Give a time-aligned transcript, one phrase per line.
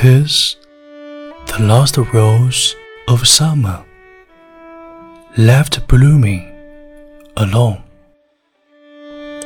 [0.00, 0.54] 'Tis
[1.46, 2.76] the last rose
[3.08, 3.84] of summer
[5.36, 6.44] left blooming
[7.36, 7.82] alone.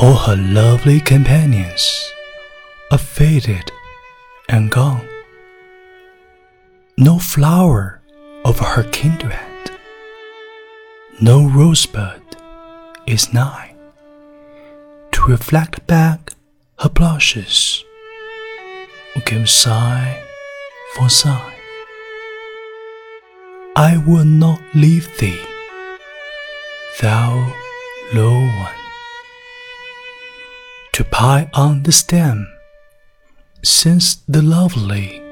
[0.00, 1.84] All her lovely companions
[2.90, 3.70] are faded
[4.48, 5.06] and gone.
[6.98, 8.00] No flower
[8.44, 9.70] of her kindred,
[11.20, 12.22] no rosebud
[13.06, 13.76] is nigh
[15.12, 16.32] to reflect back
[16.80, 17.84] her blushes
[19.26, 20.29] give sigh
[20.94, 21.54] for sigh.
[23.76, 25.40] I will not leave thee,
[27.00, 27.54] thou
[28.12, 28.80] low one,
[30.92, 32.48] to pie on the stem,
[33.62, 35.22] since the lovely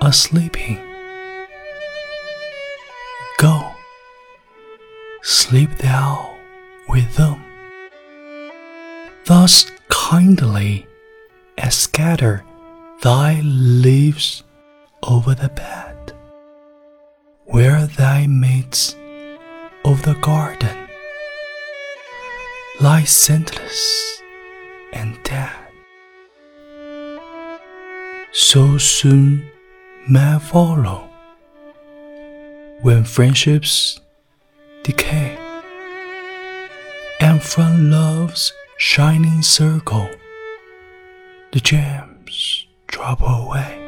[0.00, 0.80] are sleeping.
[3.38, 3.70] Go,
[5.22, 6.36] sleep thou
[6.88, 7.42] with them.
[9.26, 10.86] Thus kindly
[11.56, 12.44] and scatter
[13.02, 14.42] thy leaves
[15.02, 16.12] over the bed,
[17.44, 18.96] where thy mates
[19.84, 20.88] of the garden
[22.80, 24.22] lie scentless
[24.92, 25.50] and dead.
[28.32, 29.50] So soon
[30.08, 31.08] may follow
[32.82, 34.00] when friendships
[34.84, 35.36] decay,
[37.20, 40.08] and from love's shining circle
[41.52, 43.87] the gems drop away.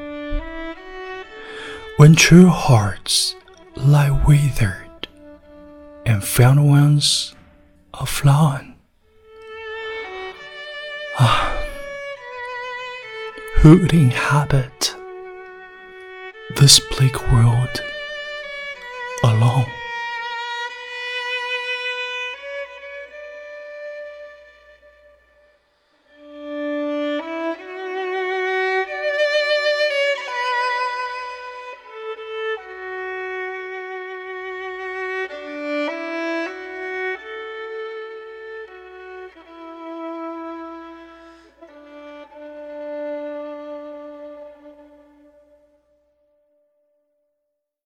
[2.01, 3.37] When true hearts
[3.77, 5.07] lie withered
[6.07, 7.35] and found ones
[7.93, 8.77] are flown,
[11.19, 11.63] ah,
[13.57, 14.97] who would inhabit
[16.57, 17.83] this bleak world
[19.23, 19.80] alone?